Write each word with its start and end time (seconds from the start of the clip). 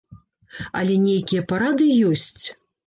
Але 0.81 0.95
нейкія 1.05 1.47
парады 1.53 1.85
ёсць. 2.11 2.43